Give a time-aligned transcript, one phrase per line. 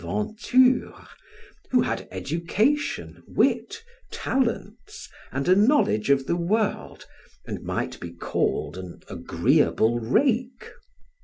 [0.03, 0.95] Venture,
[1.69, 7.05] who had education, wit, talents, and a knowledge of the world,
[7.45, 10.71] and might be called an agreeable rake.